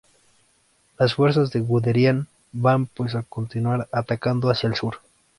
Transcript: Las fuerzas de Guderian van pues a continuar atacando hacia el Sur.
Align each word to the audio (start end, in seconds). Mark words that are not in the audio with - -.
Las 0.97 1.13
fuerzas 1.13 1.51
de 1.51 1.59
Guderian 1.59 2.27
van 2.53 2.87
pues 2.87 3.13
a 3.13 3.21
continuar 3.21 3.87
atacando 3.91 4.49
hacia 4.49 4.67
el 4.67 4.75
Sur. 4.75 4.95